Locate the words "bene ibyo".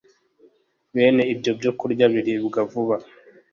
0.95-1.51